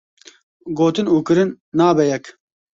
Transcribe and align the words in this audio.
Gotin 0.77 1.07
û 1.13 1.17
kirin 1.27 1.49
nabe 1.77 2.03
yek. 2.11 2.25